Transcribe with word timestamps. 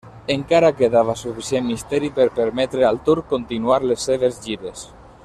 Encara 0.35 0.71
quedava 0.77 1.15
suficient 1.19 1.67
misteri 1.73 2.09
per 2.17 2.27
permetre 2.39 2.87
al 2.89 3.01
Turc 3.11 3.29
continuar 3.37 3.81
les 3.91 4.11
seves 4.11 4.45
gires. 4.49 4.89